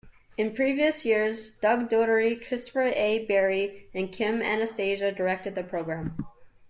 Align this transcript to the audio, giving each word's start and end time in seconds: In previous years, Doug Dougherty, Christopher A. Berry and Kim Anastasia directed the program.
In 0.35 0.55
previous 0.55 1.05
years, 1.05 1.51
Doug 1.61 1.87
Dougherty, 1.91 2.35
Christopher 2.37 2.91
A. 2.95 3.23
Berry 3.27 3.87
and 3.93 4.11
Kim 4.11 4.41
Anastasia 4.41 5.11
directed 5.11 5.53
the 5.53 5.61
program. 5.61 6.17